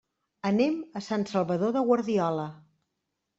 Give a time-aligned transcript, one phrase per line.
[0.49, 2.47] Anem a Sant Salvador de Guardiola.